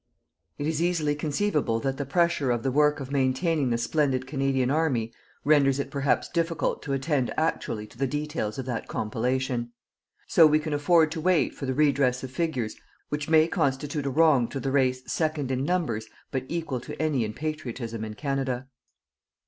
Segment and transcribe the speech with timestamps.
[0.57, 4.71] It is easily conceivable that the pressure of the work of maintaining the splendid Canadian
[4.71, 9.73] army renders it perhaps difficult to attend actually to the details of that compilation.
[10.25, 12.75] So we can afford to wait for the redress of figures
[13.09, 17.23] which may constitute a wrong to the race second in numbers but equal to any
[17.23, 18.65] in patriotism in Canada.